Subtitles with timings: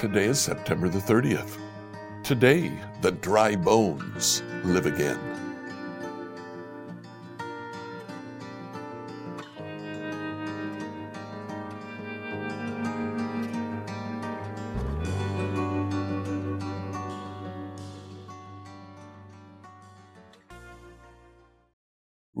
[0.00, 1.58] Today is September the 30th.
[2.24, 2.72] Today,
[3.02, 5.29] the dry bones live again.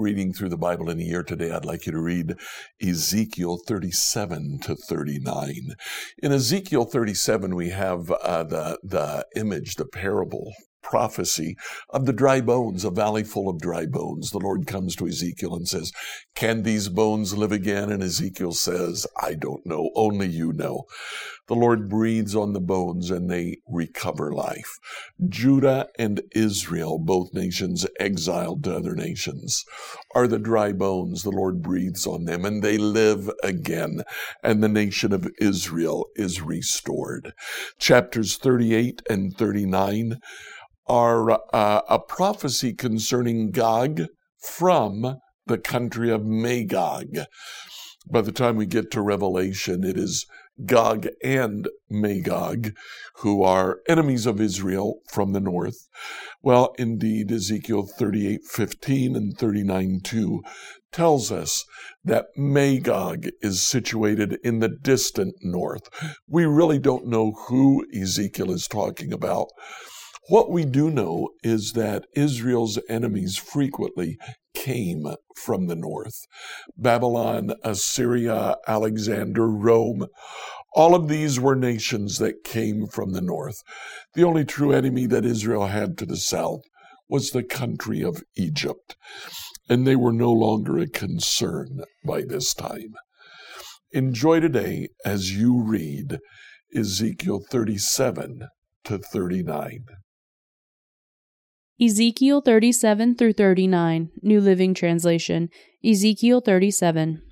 [0.00, 2.34] Reading through the Bible in a year today, I'd like you to read
[2.82, 5.74] Ezekiel 37 to 39.
[6.22, 11.56] In Ezekiel 37, we have uh, the, the image, the parable prophecy
[11.90, 14.30] of the dry bones, a valley full of dry bones.
[14.30, 15.92] The Lord comes to Ezekiel and says,
[16.34, 17.90] Can these bones live again?
[17.90, 20.84] And Ezekiel says, I don't know, only you know.
[21.50, 24.78] The Lord breathes on the bones and they recover life.
[25.28, 29.64] Judah and Israel, both nations exiled to other nations,
[30.14, 31.24] are the dry bones.
[31.24, 34.02] The Lord breathes on them and they live again.
[34.44, 37.32] And the nation of Israel is restored.
[37.80, 40.20] Chapters 38 and 39
[40.90, 44.06] are uh, a prophecy concerning Gog
[44.42, 47.16] from the country of Magog.
[48.10, 50.26] By the time we get to Revelation, it is
[50.66, 52.72] Gog and Magog,
[53.18, 55.86] who are enemies of Israel from the north.
[56.42, 60.42] Well, indeed, Ezekiel 38 15 and 39 2
[60.90, 61.64] tells us
[62.02, 65.88] that Magog is situated in the distant north.
[66.26, 69.50] We really don't know who Ezekiel is talking about.
[70.28, 74.16] What we do know is that Israel's enemies frequently
[74.54, 76.26] came from the north
[76.76, 80.06] Babylon, Assyria, Alexander, Rome.
[80.74, 83.62] All of these were nations that came from the north.
[84.14, 86.62] The only true enemy that Israel had to the south
[87.08, 88.96] was the country of Egypt,
[89.68, 92.94] and they were no longer a concern by this time.
[93.92, 96.20] Enjoy today as you read
[96.72, 98.46] Ezekiel 37
[98.84, 99.86] to 39.
[101.82, 105.48] Ezekiel 37 through 39, New Living Translation.
[105.82, 107.22] Ezekiel 37.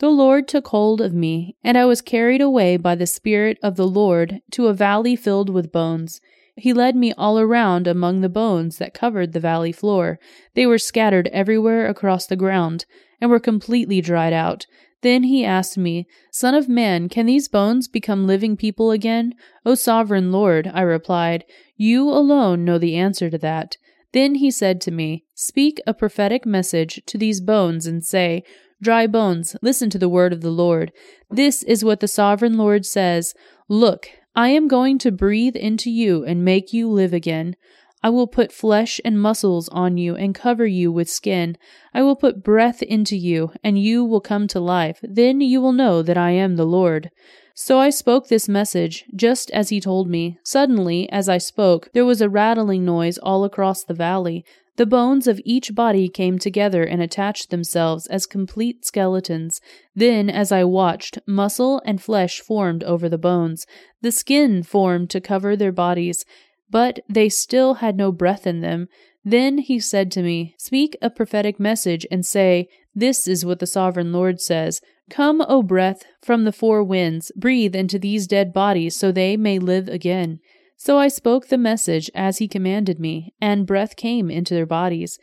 [0.00, 3.76] The Lord took hold of me, and I was carried away by the Spirit of
[3.76, 6.20] the Lord to a valley filled with bones.
[6.58, 10.18] He led me all around among the bones that covered the valley floor.
[10.54, 12.84] They were scattered everywhere across the ground,
[13.20, 14.66] and were completely dried out.
[15.02, 19.34] Then he asked me, Son of man, can these bones become living people again?
[19.64, 21.44] O sovereign Lord, I replied,
[21.76, 23.76] you alone know the answer to that.
[24.12, 28.42] Then he said to me, Speak a prophetic message to these bones and say,
[28.82, 30.92] Dry bones, listen to the word of the Lord.
[31.30, 33.34] This is what the sovereign Lord says
[33.68, 34.08] Look,
[34.38, 37.56] I am going to breathe into you and make you live again.
[38.04, 41.58] I will put flesh and muscles on you and cover you with skin.
[41.92, 45.00] I will put breath into you, and you will come to life.
[45.02, 47.10] Then you will know that I am the Lord.
[47.52, 50.38] So I spoke this message, just as he told me.
[50.44, 54.44] Suddenly, as I spoke, there was a rattling noise all across the valley.
[54.78, 59.60] The bones of each body came together and attached themselves as complete skeletons.
[59.96, 63.66] Then, as I watched, muscle and flesh formed over the bones.
[64.02, 66.24] The skin formed to cover their bodies,
[66.70, 68.86] but they still had no breath in them.
[69.24, 73.66] Then he said to me, Speak a prophetic message and say, This is what the
[73.66, 74.80] sovereign Lord says.
[75.10, 79.58] Come, O breath, from the four winds, breathe into these dead bodies so they may
[79.58, 80.38] live again.
[80.80, 85.18] So I spoke the message as he commanded me, and breath came into their bodies.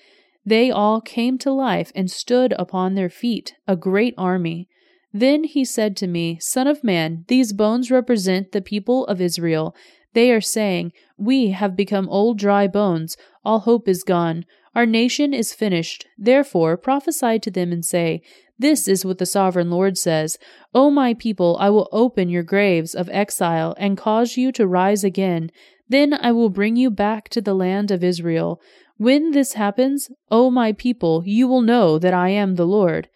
[0.46, 4.68] They all came to life and stood upon their feet, a great army.
[5.14, 9.74] Then he said to me, Son of man, these bones represent the people of Israel.
[10.12, 14.46] They are saying, We have become old dry bones, all hope is gone.
[14.75, 16.06] Our nation is finished.
[16.18, 18.22] Therefore prophesy to them and say,
[18.58, 20.38] this is what the sovereign Lord says
[20.74, 25.03] O my people, I will open your graves of exile and cause you to rise
[25.03, 25.52] again.
[25.90, 28.62] Then I will bring you back to the land of Israel.
[28.97, 33.09] When this happens, O my people, you will know that I am the Lord.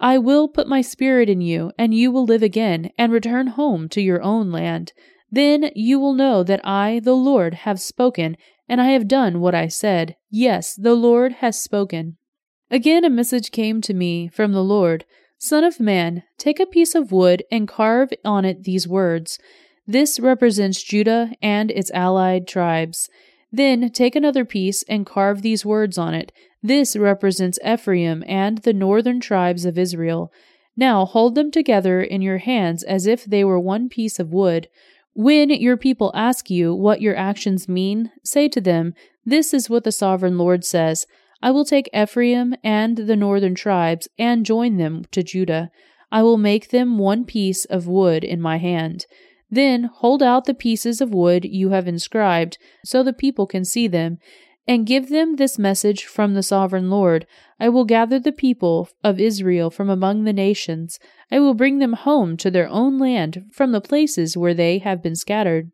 [0.00, 3.88] I will put my spirit in you, and you will live again, and return home
[3.90, 4.92] to your own land.
[5.30, 8.36] Then you will know that I, the Lord, have spoken,
[8.68, 10.16] and I have done what I said.
[10.30, 12.16] Yes, the Lord has spoken.
[12.70, 15.04] Again a message came to me from the Lord
[15.40, 19.38] Son of man, take a piece of wood and carve on it these words.
[19.86, 23.08] This represents Judah and its allied tribes.
[23.52, 26.32] Then take another piece and carve these words on it.
[26.60, 30.32] This represents Ephraim and the northern tribes of Israel.
[30.76, 34.68] Now hold them together in your hands as if they were one piece of wood.
[35.18, 38.94] When your people ask you what your actions mean, say to them,
[39.26, 41.08] This is what the sovereign Lord says
[41.42, 45.72] I will take Ephraim and the northern tribes and join them to Judah.
[46.12, 49.06] I will make them one piece of wood in my hand.
[49.50, 53.88] Then hold out the pieces of wood you have inscribed, so the people can see
[53.88, 54.18] them,
[54.68, 57.26] and give them this message from the sovereign Lord
[57.58, 61.00] I will gather the people of Israel from among the nations.
[61.28, 65.02] I will bring them home to their own land from the places where they have
[65.02, 65.72] been scattered.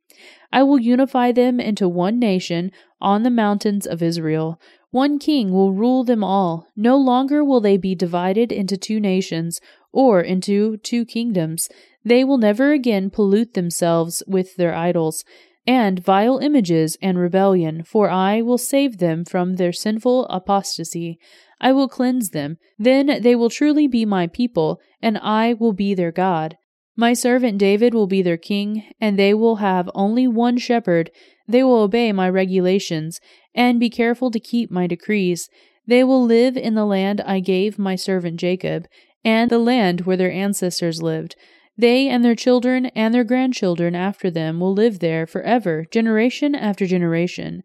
[0.51, 2.71] I will unify them into one nation
[3.03, 4.59] on the mountains of Israel.
[4.93, 6.69] One king will rule them all.
[6.75, 9.61] No longer will they be divided into two nations
[9.93, 11.69] or into two kingdoms.
[12.05, 15.25] They will never again pollute themselves with their idols
[15.67, 21.19] and vile images and rebellion, for I will save them from their sinful apostasy.
[21.61, 22.59] I will cleanse them.
[22.79, 26.57] Then they will truly be my people, and I will be their God.
[26.97, 31.11] My servant David will be their king, and they will have only one shepherd.
[31.49, 33.21] They will obey my regulations,
[33.55, 35.49] and be careful to keep my decrees.
[35.87, 38.87] They will live in the land I gave my servant Jacob,
[39.25, 41.35] and the land where their ancestors lived.
[41.77, 46.87] They and their children and their grandchildren after them will live there forever, generation after
[46.87, 47.63] generation.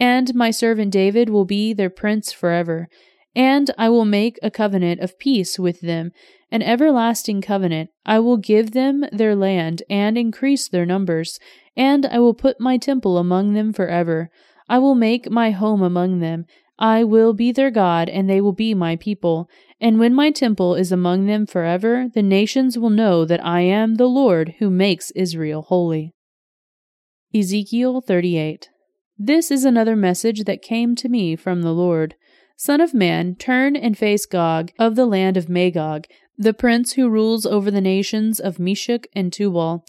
[0.00, 2.88] And my servant David will be their prince forever.
[3.34, 6.10] And I will make a covenant of peace with them,
[6.50, 7.90] an everlasting covenant.
[8.04, 11.38] I will give them their land and increase their numbers,
[11.76, 14.28] and I will put my temple among them forever.
[14.68, 16.44] I will make my home among them.
[16.78, 19.48] I will be their God, and they will be my people.
[19.82, 23.96] And when my temple is among them forever, the nations will know that I am
[23.96, 26.14] the Lord who makes Israel holy.
[27.34, 28.68] Ezekiel 38
[29.18, 32.14] This is another message that came to me from the Lord.
[32.56, 36.04] Son of man, turn and face Gog of the land of Magog,
[36.38, 39.84] the prince who rules over the nations of Meshech and Tubal,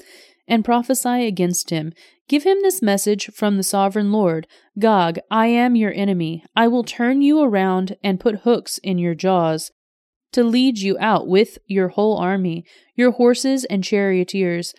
[0.48, 1.94] and prophesy against him.
[2.28, 4.48] Give him this message from the sovereign Lord
[4.80, 6.44] Gog, I am your enemy.
[6.56, 9.69] I will turn you around and put hooks in your jaws
[10.33, 12.65] to lead you out with your whole army,
[12.95, 14.74] your horses and charioteers,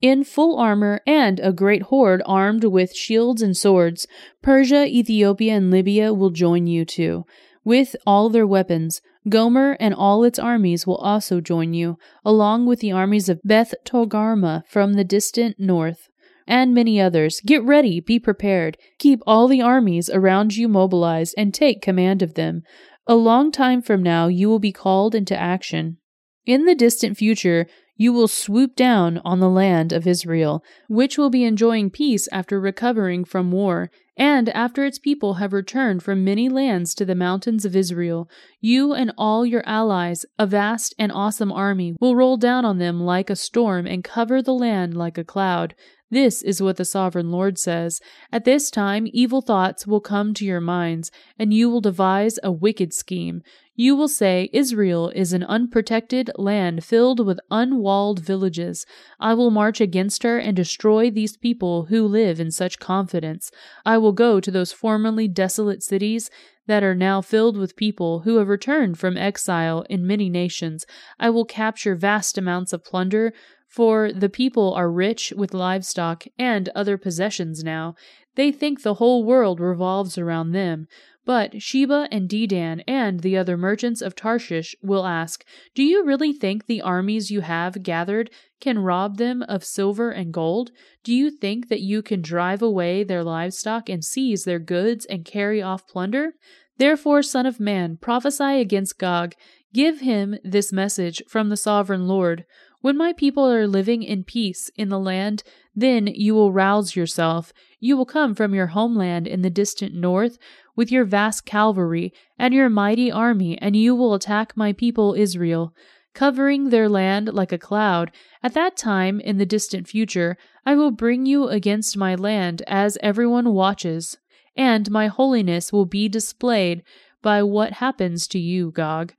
[0.00, 4.06] in full armor, and a great horde armed with shields and swords.
[4.42, 7.24] Persia, Ethiopia, and Libya will join you too,
[7.64, 9.00] with all their weapons.
[9.28, 13.72] Gomer and all its armies will also join you, along with the armies of Beth
[13.86, 16.08] Togarmah from the distant north
[16.46, 17.40] and many others.
[17.40, 18.76] Get ready, be prepared.
[18.98, 22.62] Keep all the armies around you mobilized and take command of them.
[23.06, 25.98] A long time from now, you will be called into action.
[26.46, 27.66] In the distant future,
[27.96, 32.58] you will swoop down on the land of Israel, which will be enjoying peace after
[32.58, 37.64] recovering from war, and after its people have returned from many lands to the mountains
[37.64, 38.28] of Israel.
[38.60, 43.00] You and all your allies, a vast and awesome army, will roll down on them
[43.00, 45.74] like a storm and cover the land like a cloud.
[46.14, 48.00] This is what the sovereign Lord says.
[48.30, 52.52] At this time, evil thoughts will come to your minds, and you will devise a
[52.52, 53.42] wicked scheme.
[53.74, 58.86] You will say, Israel is an unprotected land filled with unwalled villages.
[59.18, 63.50] I will march against her and destroy these people who live in such confidence.
[63.84, 66.30] I will go to those formerly desolate cities
[66.66, 70.86] that are now filled with people who have returned from exile in many nations.
[71.18, 73.32] I will capture vast amounts of plunder
[73.74, 77.96] for the people are rich with livestock and other possessions now.
[78.36, 80.88] They think the whole world revolves around them.
[81.24, 85.44] But Sheba and Dedan and the other merchants of Tarshish will ask,
[85.74, 88.30] Do you really think the armies you have gathered
[88.60, 90.70] can rob them of silver and gold?
[91.02, 95.24] Do you think that you can drive away their livestock and seize their goods and
[95.24, 96.34] carry off plunder?
[96.76, 99.34] Therefore, Son of Man, prophesy against Gog.
[99.72, 102.44] Give him this message from the sovereign Lord.
[102.80, 105.42] When my people are living in peace in the land,
[105.74, 107.52] then you will rouse yourself.
[107.80, 110.38] You will come from your homeland in the distant north
[110.76, 115.74] with your vast cavalry and your mighty army, and you will attack my people Israel,
[116.14, 118.10] covering their land like a cloud.
[118.42, 122.98] At that time, in the distant future, I will bring you against my land as
[123.02, 124.16] everyone watches,
[124.56, 126.82] and my holiness will be displayed
[127.22, 129.14] by what happens to you, Gog.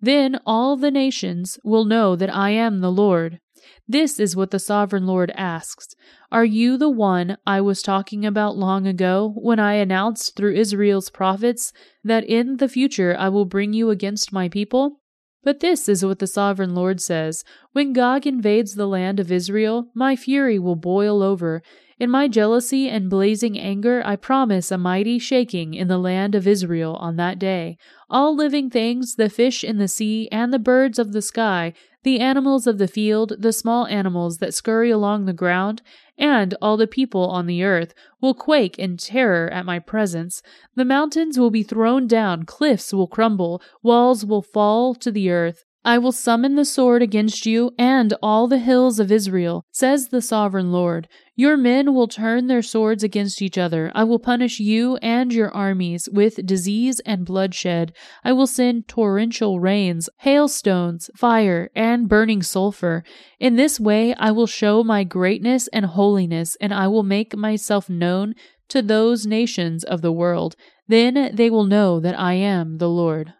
[0.00, 3.38] Then all the nations will know that I am the Lord.
[3.86, 5.94] This is what the sovereign Lord asks
[6.30, 11.10] Are you the one I was talking about long ago when I announced through Israel's
[11.10, 11.72] prophets
[12.04, 15.00] that in the future I will bring you against my people?
[15.42, 19.90] But this is what the sovereign Lord says When Gog invades the land of Israel,
[19.94, 21.62] my fury will boil over,
[22.00, 26.46] in my jealousy and blazing anger, I promise a mighty shaking in the land of
[26.46, 27.76] Israel on that day.
[28.08, 32.20] All living things, the fish in the sea, and the birds of the sky, the
[32.20, 35.82] animals of the field, the small animals that scurry along the ground,
[36.16, 40.42] and all the people on the earth will quake in terror at my presence.
[40.74, 45.64] The mountains will be thrown down, cliffs will crumble, walls will fall to the earth.
[45.82, 50.20] I will summon the sword against you and all the hills of Israel, says the
[50.20, 51.08] sovereign Lord.
[51.36, 53.90] Your men will turn their swords against each other.
[53.94, 57.94] I will punish you and your armies with disease and bloodshed.
[58.22, 63.02] I will send torrential rains, hailstones, fire, and burning sulfur.
[63.38, 67.88] In this way I will show my greatness and holiness, and I will make myself
[67.88, 68.34] known
[68.68, 70.56] to those nations of the world.
[70.88, 73.32] Then they will know that I am the Lord.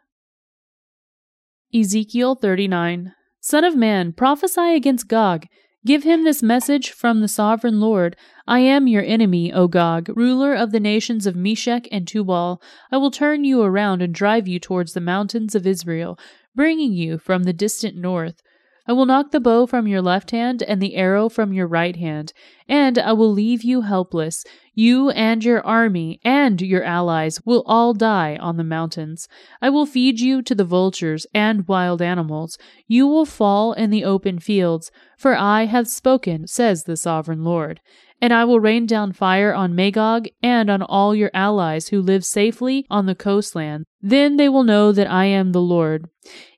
[1.73, 5.47] Ezekiel 39 Son of man, prophesy against Gog.
[5.87, 8.17] Give him this message from the sovereign Lord
[8.49, 12.61] I am your enemy, O Gog, ruler of the nations of Meshech and Tubal.
[12.91, 16.19] I will turn you around and drive you towards the mountains of Israel,
[16.57, 18.43] bringing you from the distant north.
[18.91, 21.95] I will knock the bow from your left hand and the arrow from your right
[21.95, 22.33] hand,
[22.69, 24.43] and I will leave you helpless.
[24.75, 29.29] You and your army and your allies will all die on the mountains.
[29.63, 32.59] I will feed you to the vultures and wild animals.
[32.89, 37.81] You will fall in the open fields, for I have spoken, says the sovereign Lord.
[38.21, 42.25] And I will rain down fire on Magog and on all your allies who live
[42.25, 43.87] safely on the coastland.
[44.03, 46.07] Then they will know that I am the Lord.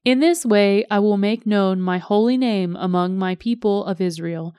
[0.04, 4.54] In this way I will make known my holy name among my people of Israel.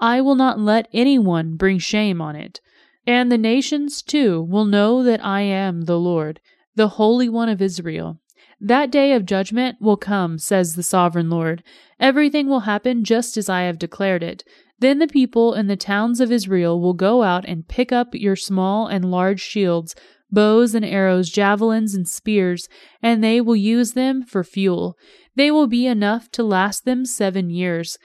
[0.00, 2.60] I will not let anyone bring shame on it.
[3.06, 6.40] And the nations, too, will know that I am the Lord,
[6.74, 8.18] the Holy One of Israel.
[8.60, 11.62] That day of judgment will come, says the sovereign Lord.
[11.98, 14.44] Everything will happen just as I have declared it.
[14.80, 18.36] Then the people in the towns of Israel will go out and pick up your
[18.36, 19.94] small and large shields,
[20.30, 22.68] bows and arrows, javelins and spears,
[23.02, 24.96] and they will use them for fuel.
[25.36, 27.98] They will be enough to last them seven years.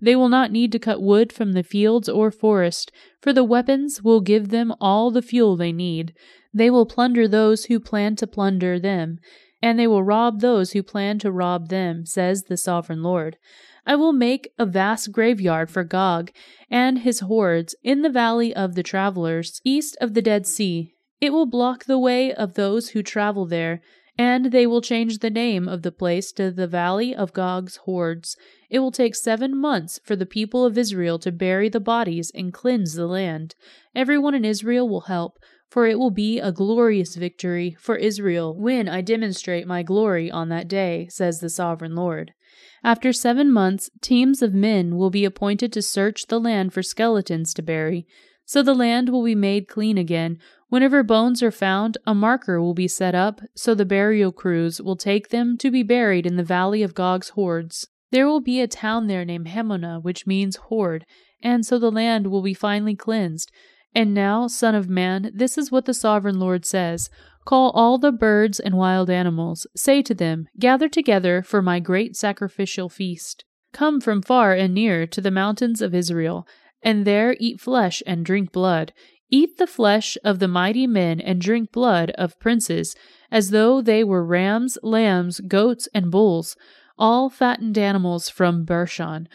[0.00, 4.02] They will not need to cut wood from the fields or forest, for the weapons
[4.02, 6.14] will give them all the fuel they need.
[6.54, 9.18] They will plunder those who plan to plunder them,
[9.60, 13.36] and they will rob those who plan to rob them, says the sovereign Lord.
[13.90, 16.30] I will make a vast graveyard for Gog
[16.70, 20.94] and his hordes in the valley of the travelers, east of the Dead Sea.
[21.20, 23.82] It will block the way of those who travel there,
[24.16, 28.36] and they will change the name of the place to the Valley of Gog's Hordes.
[28.70, 32.54] It will take seven months for the people of Israel to bury the bodies and
[32.54, 33.56] cleanse the land.
[33.92, 38.88] Everyone in Israel will help, for it will be a glorious victory for Israel when
[38.88, 42.34] I demonstrate my glory on that day, says the sovereign Lord.
[42.82, 47.52] After seven months, teams of men will be appointed to search the land for skeletons
[47.54, 48.06] to bury.
[48.46, 50.38] So the land will be made clean again.
[50.70, 54.96] Whenever bones are found, a marker will be set up, so the burial crews will
[54.96, 57.86] take them to be buried in the valley of Gog's hordes.
[58.10, 61.06] There will be a town there named Hamonah, which means horde,
[61.42, 63.52] and so the land will be finally cleansed.
[63.94, 67.10] And now, Son of Man, this is what the Sovereign Lord says
[67.50, 69.66] Call all the birds and wild animals.
[69.74, 73.44] Say to them, Gather together for my great sacrificial feast.
[73.72, 76.46] Come from far and near to the mountains of Israel,
[76.80, 78.92] and there eat flesh and drink blood.
[79.30, 82.94] Eat the flesh of the mighty men and drink blood of princes,
[83.32, 86.54] as though they were rams, lambs, goats, and bulls,
[87.00, 89.28] all fattened animals from Bashan.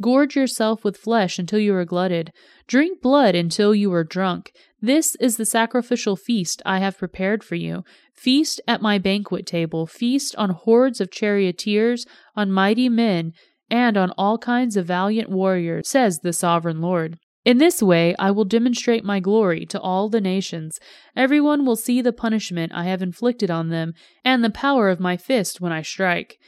[0.00, 2.32] Gorge yourself with flesh until you are glutted.
[2.66, 4.52] Drink blood until you are drunk.
[4.80, 7.84] This is the sacrificial feast I have prepared for you.
[8.12, 9.86] Feast at my banquet table.
[9.86, 13.32] Feast on hordes of charioteers, on mighty men,
[13.70, 17.18] and on all kinds of valiant warriors, says the sovereign Lord.
[17.44, 20.78] In this way I will demonstrate my glory to all the nations.
[21.14, 25.16] Everyone will see the punishment I have inflicted on them, and the power of my
[25.16, 26.38] fist when I strike.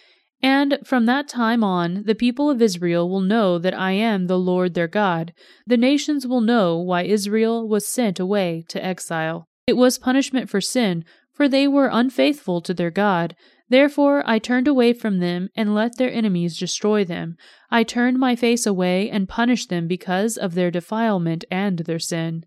[0.43, 4.39] And from that time on, the people of Israel will know that I am the
[4.39, 5.33] Lord their God.
[5.67, 9.49] The nations will know why Israel was sent away to exile.
[9.67, 13.35] It was punishment for sin, for they were unfaithful to their God.
[13.69, 17.37] Therefore I turned away from them and let their enemies destroy them.
[17.71, 22.45] I turned my face away and punished them because of their defilement and their sin.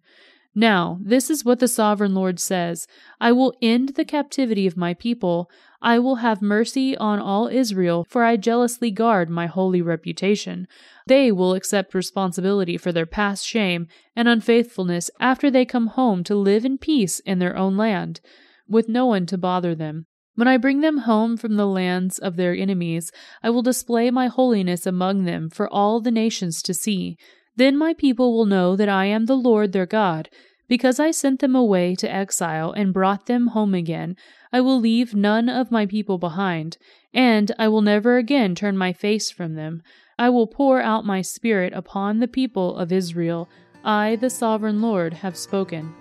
[0.56, 2.88] Now, this is what the sovereign Lord says
[3.20, 5.50] I will end the captivity of my people.
[5.82, 10.68] I will have mercy on all Israel, for I jealously guard my holy reputation.
[11.08, 16.36] They will accept responsibility for their past shame and unfaithfulness after they come home to
[16.36, 18.20] live in peace in their own land,
[18.68, 20.06] with no one to bother them.
[20.36, 24.28] When I bring them home from the lands of their enemies, I will display my
[24.28, 27.18] holiness among them for all the nations to see.
[27.56, 30.30] Then my people will know that I am the Lord their God.
[30.70, 34.16] Because I sent them away to exile and brought them home again,
[34.54, 36.78] I will leave none of my people behind,
[37.12, 39.82] And I will never again turn my face from them.
[40.20, 43.50] I will pour out my Spirit upon the people of Israel.
[43.84, 45.96] I, the sovereign Lord, have spoken.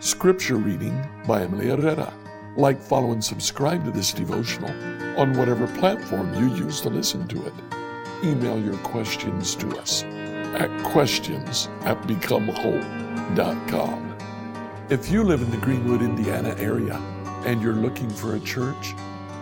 [0.00, 2.12] Scripture reading by Emily Herrera.
[2.58, 4.70] Like, follow, and subscribe to this devotional
[5.18, 7.54] on whatever platform you use to listen to it.
[8.22, 10.04] Email your questions to us
[10.56, 14.16] at questions at becomehope.com.
[14.88, 16.94] If you live in the Greenwood, Indiana area
[17.44, 18.94] and you're looking for a church,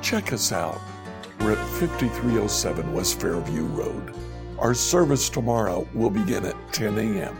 [0.02, 0.80] check us out.
[1.40, 4.14] We're at 5307 West Fairview Road.
[4.58, 7.36] Our service tomorrow will begin at 10 a.m.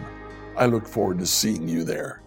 [0.57, 2.21] I look forward to seeing you there.